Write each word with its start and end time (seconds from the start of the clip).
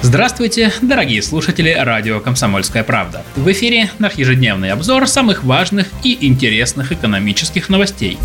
Здравствуйте, 0.00 0.72
дорогие 0.80 1.20
слушатели 1.22 1.70
радио 1.70 2.20
«Комсомольская 2.20 2.84
правда». 2.84 3.24
В 3.34 3.50
эфире 3.50 3.90
наш 3.98 4.14
ежедневный 4.14 4.70
обзор 4.70 5.08
самых 5.08 5.42
важных 5.42 5.88
и 6.04 6.16
интересных 6.26 6.92
экономических 6.92 7.68
новостей. 7.68 8.16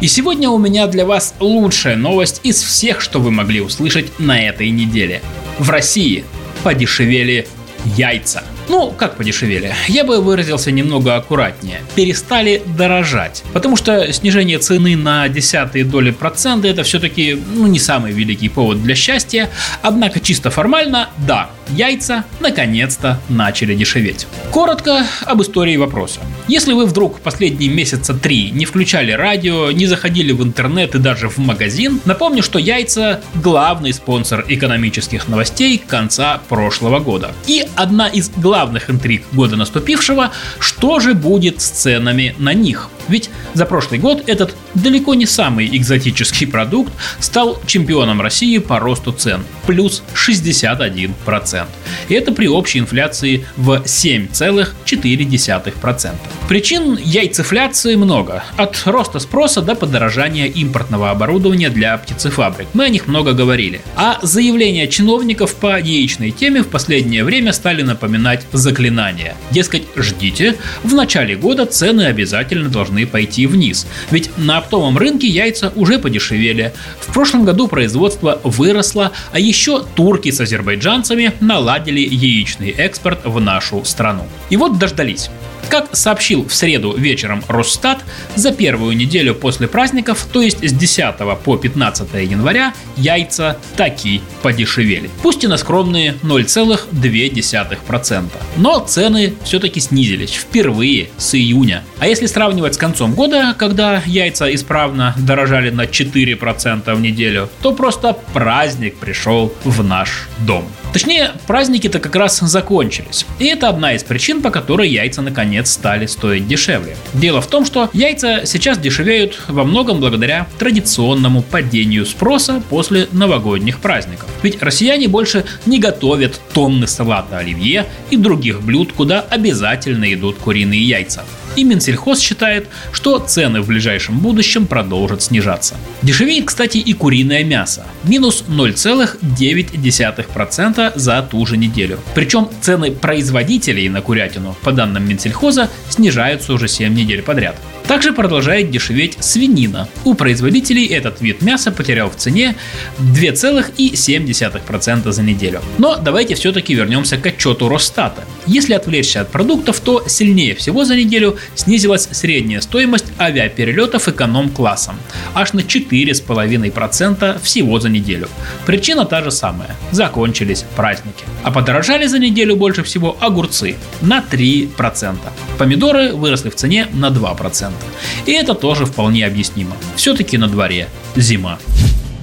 И 0.00 0.06
сегодня 0.06 0.48
у 0.48 0.58
меня 0.58 0.86
для 0.86 1.04
вас 1.04 1.34
лучшая 1.40 1.96
новость 1.96 2.40
из 2.44 2.62
всех, 2.62 3.00
что 3.00 3.18
вы 3.18 3.32
могли 3.32 3.60
услышать 3.60 4.20
на 4.20 4.40
этой 4.40 4.70
неделе. 4.70 5.20
В 5.58 5.68
России 5.70 6.24
подешевели 6.62 7.48
яйца– 7.96 8.44
ну, 8.68 8.90
как 8.90 9.16
подешевели? 9.16 9.74
Я 9.88 10.04
бы 10.04 10.20
выразился 10.20 10.70
немного 10.70 11.16
аккуратнее. 11.16 11.80
Перестали 11.94 12.62
дорожать. 12.66 13.42
Потому 13.52 13.76
что 13.76 14.12
снижение 14.12 14.58
цены 14.58 14.96
на 14.96 15.28
десятые 15.28 15.84
доли 15.84 16.10
процента 16.10 16.68
это 16.68 16.82
все-таки 16.82 17.40
ну, 17.54 17.66
не 17.66 17.78
самый 17.78 18.12
великий 18.12 18.48
повод 18.48 18.82
для 18.82 18.94
счастья. 18.94 19.48
Однако 19.82 20.20
чисто 20.20 20.50
формально, 20.50 21.08
да, 21.26 21.50
яйца 21.70 22.24
наконец-то 22.40 23.20
начали 23.28 23.74
дешеветь. 23.74 24.26
Коротко 24.50 25.06
об 25.24 25.40
истории 25.42 25.76
вопроса. 25.76 26.20
Если 26.46 26.72
вы 26.72 26.86
вдруг 26.86 27.20
последние 27.20 27.70
месяца 27.70 28.14
три 28.14 28.50
не 28.50 28.66
включали 28.66 29.12
радио, 29.12 29.70
не 29.70 29.86
заходили 29.86 30.32
в 30.32 30.42
интернет 30.42 30.94
и 30.94 30.98
даже 30.98 31.28
в 31.28 31.38
магазин, 31.38 32.00
напомню, 32.04 32.42
что 32.42 32.58
яйца– 32.58 33.22
главный 33.34 33.92
спонсор 33.92 34.44
экономических 34.48 35.28
новостей 35.28 35.78
конца 35.78 36.40
прошлого 36.48 36.98
года. 36.98 37.32
И 37.46 37.66
одна 37.76 38.08
из 38.08 38.30
главных 38.30 38.57
главных 38.58 38.90
интриг 38.90 39.22
года 39.32 39.54
наступившего, 39.54 40.32
что 40.58 40.98
же 40.98 41.14
будет 41.14 41.60
с 41.60 41.68
ценами 41.68 42.34
на 42.38 42.54
них. 42.54 42.90
Ведь 43.08 43.30
за 43.54 43.66
прошлый 43.66 43.98
год 43.98 44.22
этот 44.26 44.54
далеко 44.74 45.14
не 45.14 45.26
самый 45.26 45.68
экзотический 45.76 46.46
продукт 46.46 46.92
стал 47.20 47.60
чемпионом 47.66 48.20
России 48.20 48.58
по 48.58 48.78
росту 48.78 49.12
цен– 49.12 49.42
плюс 49.68 50.02
61%. 50.14 51.66
И 52.08 52.14
это 52.14 52.32
при 52.32 52.48
общей 52.48 52.78
инфляции 52.78 53.44
в 53.58 53.82
7,4%. 53.84 56.12
Причин 56.48 56.96
яйцефляции 56.96 57.96
много. 57.96 58.42
От 58.56 58.80
роста 58.86 59.18
спроса 59.18 59.60
до 59.60 59.74
подорожания 59.74 60.46
импортного 60.46 61.10
оборудования 61.10 61.68
для 61.68 61.98
птицефабрик. 61.98 62.68
Мы 62.72 62.84
о 62.84 62.88
них 62.88 63.08
много 63.08 63.34
говорили. 63.34 63.82
А 63.94 64.18
заявления 64.22 64.88
чиновников 64.88 65.54
по 65.54 65.78
яичной 65.78 66.30
теме 66.30 66.62
в 66.62 66.68
последнее 66.68 67.22
время 67.22 67.52
стали 67.52 67.82
напоминать 67.82 68.46
заклинания. 68.52 69.36
Дескать, 69.50 69.82
ждите, 69.96 70.56
в 70.82 70.94
начале 70.94 71.36
года 71.36 71.66
цены 71.66 72.06
обязательно 72.06 72.70
должны 72.70 72.97
пойти 73.06 73.46
вниз. 73.46 73.86
Ведь 74.10 74.30
на 74.36 74.58
оптовом 74.58 74.98
рынке 74.98 75.26
яйца 75.26 75.72
уже 75.76 75.98
подешевели. 75.98 76.72
В 77.00 77.12
прошлом 77.12 77.44
году 77.44 77.68
производство 77.68 78.40
выросло, 78.44 79.12
а 79.32 79.38
еще 79.38 79.84
турки 79.94 80.30
с 80.30 80.40
азербайджанцами 80.40 81.32
наладили 81.40 82.00
яичный 82.00 82.70
экспорт 82.70 83.20
в 83.24 83.40
нашу 83.40 83.84
страну. 83.84 84.24
И 84.50 84.56
вот 84.56 84.78
дождались. 84.78 85.30
Как 85.68 85.94
сообщил 85.94 86.48
в 86.48 86.54
среду 86.54 86.96
вечером 86.96 87.44
Росстат, 87.46 88.02
за 88.34 88.52
первую 88.52 88.96
неделю 88.96 89.34
после 89.34 89.68
праздников, 89.68 90.26
то 90.32 90.40
есть 90.40 90.66
с 90.66 90.72
10 90.72 91.14
по 91.44 91.56
15 91.56 92.14
января, 92.14 92.72
яйца 92.96 93.58
таки 93.76 94.22
подешевели. 94.42 95.10
Пусть 95.22 95.44
и 95.44 95.46
на 95.46 95.58
скромные 95.58 96.14
0,2%. 96.22 98.24
Но 98.56 98.78
цены 98.80 99.34
все-таки 99.44 99.80
снизились 99.80 100.32
впервые 100.32 101.10
с 101.18 101.34
июня. 101.34 101.84
А 101.98 102.06
если 102.06 102.26
сравнивать 102.26 102.74
с 102.74 102.78
концом 102.78 103.14
года, 103.14 103.54
когда 103.58 104.02
яйца 104.06 104.54
исправно 104.54 105.14
дорожали 105.18 105.70
на 105.70 105.82
4% 105.82 106.94
в 106.94 107.00
неделю, 107.00 107.50
то 107.62 107.72
просто 107.72 108.16
праздник 108.32 108.96
пришел 108.96 109.52
в 109.64 109.84
наш 109.84 110.28
дом. 110.38 110.64
Точнее, 110.92 111.32
праздники-то 111.46 112.00
как 112.00 112.16
раз 112.16 112.40
закончились. 112.40 113.26
И 113.38 113.46
это 113.46 113.68
одна 113.68 113.94
из 113.94 114.02
причин, 114.02 114.42
по 114.42 114.50
которой 114.50 114.88
яйца 114.88 115.22
наконец 115.22 115.70
стали 115.70 116.06
стоить 116.06 116.48
дешевле. 116.48 116.96
Дело 117.14 117.40
в 117.40 117.46
том, 117.46 117.64
что 117.64 117.90
яйца 117.92 118.46
сейчас 118.46 118.78
дешевеют 118.78 119.40
во 119.48 119.64
многом 119.64 120.00
благодаря 120.00 120.46
традиционному 120.58 121.42
падению 121.42 122.06
спроса 122.06 122.62
после 122.70 123.08
новогодних 123.12 123.80
праздников. 123.80 124.28
Ведь 124.42 124.62
россияне 124.62 125.08
больше 125.08 125.44
не 125.66 125.78
готовят 125.78 126.40
тонны 126.52 126.86
салата 126.86 127.38
оливье 127.38 127.86
и 128.10 128.16
других 128.16 128.62
блюд, 128.62 128.92
куда 128.92 129.20
обязательно 129.20 130.12
идут 130.12 130.38
куриные 130.38 130.82
яйца. 130.82 131.24
И 131.58 131.64
Минсельхоз 131.64 132.20
считает, 132.20 132.68
что 132.92 133.18
цены 133.18 133.60
в 133.62 133.66
ближайшем 133.66 134.20
будущем 134.20 134.68
продолжат 134.68 135.24
снижаться. 135.24 135.74
Дешевеет, 136.02 136.44
кстати, 136.44 136.78
и 136.78 136.92
куриное 136.92 137.42
мясо. 137.42 137.84
Минус 138.04 138.44
0,9% 138.46 140.92
за 140.94 141.22
ту 141.22 141.46
же 141.46 141.56
неделю. 141.56 141.98
Причем 142.14 142.48
цены 142.60 142.92
производителей 142.92 143.88
на 143.88 144.02
курятину, 144.02 144.54
по 144.62 144.70
данным 144.70 145.08
Минсельхоза, 145.08 145.68
снижаются 145.88 146.52
уже 146.52 146.68
7 146.68 146.94
недель 146.94 147.22
подряд. 147.22 147.56
Также 147.88 148.12
продолжает 148.12 148.70
дешеветь 148.70 149.16
свинина. 149.20 149.88
У 150.04 150.12
производителей 150.12 150.84
этот 150.86 151.22
вид 151.22 151.40
мяса 151.40 151.72
потерял 151.72 152.10
в 152.10 152.16
цене 152.16 152.54
2,7% 152.98 155.10
за 155.10 155.22
неделю. 155.22 155.62
Но 155.78 155.96
давайте 155.96 156.34
все-таки 156.34 156.74
вернемся 156.74 157.16
к 157.16 157.24
отчету 157.24 157.70
Росстата. 157.70 158.24
Если 158.46 158.74
отвлечься 158.74 159.22
от 159.22 159.30
продуктов, 159.30 159.80
то 159.80 160.04
сильнее 160.06 160.54
всего 160.54 160.84
за 160.84 160.96
неделю 160.96 161.38
снизилась 161.54 162.08
средняя 162.10 162.60
стоимость 162.60 163.06
авиаперелетов 163.18 164.06
эконом-классом. 164.08 164.96
Аж 165.34 165.54
на 165.54 165.60
4,5% 165.60 167.40
всего 167.42 167.80
за 167.80 167.88
неделю. 167.88 168.28
Причина 168.66 169.06
та 169.06 169.24
же 169.24 169.30
самая. 169.30 169.74
Закончились 169.92 170.66
праздники. 170.76 171.24
А 171.42 171.50
подорожали 171.50 172.06
за 172.06 172.18
неделю 172.18 172.56
больше 172.56 172.82
всего 172.82 173.16
огурцы 173.18 173.76
на 174.02 174.20
3%. 174.20 175.16
Помидоры 175.56 176.12
выросли 176.12 176.50
в 176.50 176.54
цене 176.54 176.86
на 176.92 177.08
2%. 177.08 177.77
И 178.26 178.32
это 178.32 178.54
тоже 178.54 178.86
вполне 178.86 179.26
объяснимо. 179.26 179.76
Все-таки 179.96 180.38
на 180.38 180.48
дворе 180.48 180.88
зима. 181.16 181.58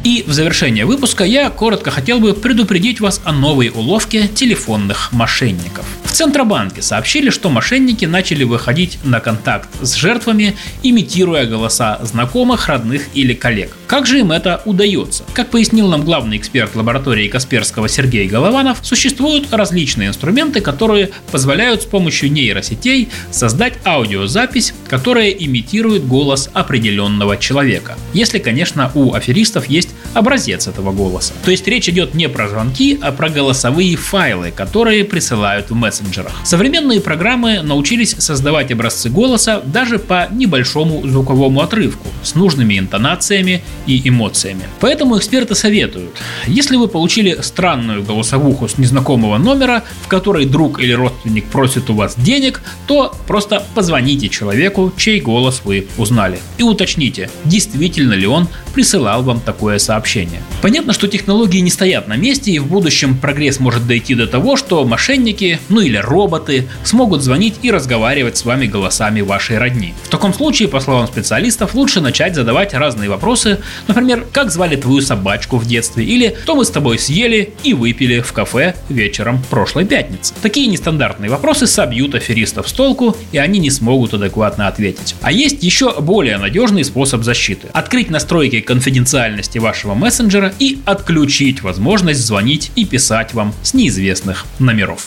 И 0.03 0.23
в 0.27 0.33
завершение 0.33 0.85
выпуска 0.85 1.23
я 1.23 1.49
коротко 1.49 1.89
хотел 1.89 2.19
бы 2.19 2.33
предупредить 2.33 2.99
вас 2.99 3.21
о 3.23 3.31
новой 3.31 3.69
уловке 3.69 4.27
телефонных 4.27 5.11
мошенников. 5.11 5.85
Центробанке 6.15 6.81
сообщили, 6.81 7.29
что 7.29 7.49
мошенники 7.49 8.05
начали 8.05 8.45
выходить 8.45 8.99
на 9.03 9.19
контакт 9.19 9.67
с 9.81 9.95
жертвами, 9.95 10.55
имитируя 10.81 11.45
голоса 11.45 11.99
знакомых, 12.03 12.69
родных 12.69 13.07
или 13.13 13.33
коллег. 13.33 13.75
Как 13.87 14.05
же 14.05 14.19
им 14.19 14.31
это 14.31 14.61
удается? 14.63 15.25
Как 15.33 15.49
пояснил 15.49 15.89
нам 15.89 16.05
главный 16.05 16.37
эксперт 16.37 16.73
лаборатории 16.73 17.27
Касперского 17.27 17.89
Сергей 17.89 18.27
Голованов, 18.27 18.79
существуют 18.81 19.51
различные 19.51 20.07
инструменты, 20.07 20.61
которые 20.61 21.09
позволяют 21.31 21.81
с 21.81 21.85
помощью 21.85 22.31
нейросетей 22.31 23.09
создать 23.29 23.73
аудиозапись, 23.85 24.73
которая 24.87 25.31
имитирует 25.31 26.07
голос 26.07 26.49
определенного 26.53 27.35
человека. 27.35 27.97
Если, 28.13 28.39
конечно, 28.39 28.89
у 28.95 29.13
аферистов 29.13 29.65
есть 29.67 29.89
образец 30.15 30.67
этого 30.67 30.91
голоса. 30.91 31.33
То 31.43 31.51
есть 31.51 31.67
речь 31.67 31.89
идет 31.89 32.15
не 32.15 32.29
про 32.29 32.47
звонки, 32.49 32.97
а 33.01 33.11
про 33.11 33.29
голосовые 33.29 33.95
файлы, 33.95 34.51
которые 34.51 35.03
присылают 35.03 35.69
в 35.69 35.75
мессенджерах. 35.75 36.31
Современные 36.43 37.01
программы 37.01 37.61
научились 37.61 38.15
создавать 38.17 38.71
образцы 38.71 39.09
голоса 39.09 39.61
даже 39.65 39.99
по 39.99 40.27
небольшому 40.31 41.05
звуковому 41.07 41.61
отрывку 41.61 42.07
с 42.23 42.35
нужными 42.35 42.79
интонациями 42.79 43.63
и 43.85 44.07
эмоциями. 44.07 44.63
Поэтому 44.79 45.17
эксперты 45.17 45.55
советуют, 45.55 46.11
если 46.47 46.77
вы 46.77 46.87
получили 46.87 47.37
странную 47.41 48.03
голосовуху 48.03 48.67
с 48.67 48.77
незнакомого 48.77 49.37
номера, 49.37 49.83
в 50.03 50.07
которой 50.07 50.45
друг 50.45 50.79
или 50.79 50.93
родственник 50.93 51.45
просит 51.45 51.89
у 51.89 51.93
вас 51.93 52.15
денег, 52.17 52.61
то 52.87 53.15
просто 53.27 53.63
позвоните 53.75 54.29
человеку, 54.29 54.93
чей 54.97 55.19
голос 55.19 55.61
вы 55.65 55.87
узнали, 55.97 56.39
и 56.57 56.63
уточните, 56.63 57.29
действительно 57.43 58.13
ли 58.13 58.27
он 58.27 58.47
присылал 58.75 59.23
вам 59.23 59.39
такое 59.39 59.79
сообщение. 59.79 60.41
Понятно, 60.61 60.91
что 60.91 61.07
технологии 61.07 61.59
не 61.59 61.69
стоят 61.69 62.07
на 62.07 62.17
месте, 62.17 62.51
и 62.51 62.59
в 62.59 62.67
будущем 62.67 63.17
прогресс 63.17 63.59
может 63.59 63.87
дойти 63.87 64.15
до 64.15 64.27
того, 64.27 64.57
что 64.57 64.83
мошенники, 64.83 65.59
ну 65.69 65.79
или 65.79 65.97
роботы, 65.97 66.67
смогут 66.83 67.23
звонить 67.23 67.55
и 67.61 67.71
разговаривать 67.71 68.37
с 68.37 68.43
вами 68.43 68.67
голосами 68.67 69.21
вашей 69.21 69.57
родни. 69.57 69.93
В 70.03 70.09
таком 70.09 70.33
случае, 70.33 70.67
по 70.67 70.81
словам 70.81 71.07
специалистов, 71.07 71.73
лучше 71.73 72.01
начать 72.01 72.35
задавать 72.35 72.73
разные 72.73 73.09
вопросы, 73.09 73.59
например, 73.87 74.27
как 74.31 74.51
звали 74.51 74.75
твою 74.75 74.99
собачку 74.99 75.57
в 75.57 75.65
детстве, 75.65 76.03
или 76.03 76.35
что 76.43 76.55
мы 76.55 76.65
с 76.65 76.69
тобой 76.69 76.99
съели 76.99 77.53
и 77.63 77.73
выпили 77.73 78.19
в 78.19 78.33
кафе 78.33 78.75
вечером 78.89 79.41
прошлой 79.49 79.85
пятницы. 79.85 80.33
Такие 80.41 80.67
нестандартные 80.67 81.31
вопросы 81.31 81.65
собьют 81.65 82.13
аферистов 82.13 82.67
с 82.67 82.73
толку, 82.73 83.15
и 83.31 83.37
они 83.37 83.59
не 83.59 83.69
смогут 83.69 84.13
адекватно 84.13 84.67
ответить. 84.67 85.15
А 85.21 85.31
есть 85.31 85.63
еще 85.63 86.01
более 86.01 86.37
надежный 86.37 86.83
способ 86.83 87.23
защиты. 87.23 87.69
Открыть 87.71 88.09
настройки 88.09 88.64
конфиденциальности 88.65 89.57
вашего 89.57 89.93
мессенджера 89.93 90.53
и 90.59 90.79
отключить 90.85 91.61
возможность 91.61 92.21
звонить 92.21 92.71
и 92.75 92.85
писать 92.85 93.33
вам 93.33 93.53
с 93.63 93.73
неизвестных 93.73 94.45
номеров. 94.59 95.05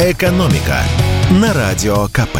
Экономика 0.00 0.82
на 1.30 1.52
радио 1.52 2.06
КП. 2.08 2.38